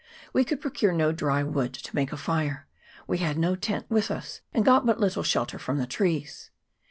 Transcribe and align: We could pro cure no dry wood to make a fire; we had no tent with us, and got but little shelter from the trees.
We 0.33 0.43
could 0.43 0.59
pro 0.61 0.71
cure 0.71 0.93
no 0.93 1.11
dry 1.11 1.43
wood 1.43 1.73
to 1.75 1.95
make 1.95 2.11
a 2.11 2.17
fire; 2.17 2.65
we 3.05 3.19
had 3.19 3.37
no 3.37 3.55
tent 3.55 3.85
with 3.87 4.09
us, 4.09 4.41
and 4.51 4.65
got 4.65 4.83
but 4.83 4.99
little 4.99 5.21
shelter 5.21 5.59
from 5.59 5.77
the 5.77 5.85
trees. 5.85 6.49